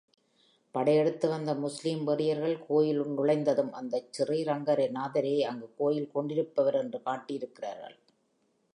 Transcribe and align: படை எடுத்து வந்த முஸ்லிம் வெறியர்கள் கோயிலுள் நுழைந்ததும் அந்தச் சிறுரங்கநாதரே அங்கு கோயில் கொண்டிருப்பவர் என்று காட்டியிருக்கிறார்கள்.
படை 0.75 0.95
எடுத்து 0.97 1.29
வந்த 1.29 1.53
முஸ்லிம் 1.53 2.07
வெறியர்கள் 2.07 2.65
கோயிலுள் 2.67 3.11
நுழைந்ததும் 3.11 3.71
அந்தச் 3.71 4.09
சிறுரங்கநாதரே 4.17 5.41
அங்கு 5.41 5.69
கோயில் 5.77 6.11
கொண்டிருப்பவர் 6.11 6.75
என்று 6.75 7.01
காட்டியிருக்கிறார்கள். 7.05 7.97